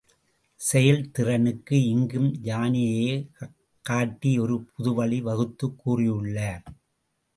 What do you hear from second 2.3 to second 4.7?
யானையையே காட்டி ஒரு